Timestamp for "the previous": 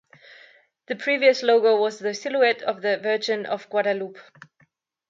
0.87-1.43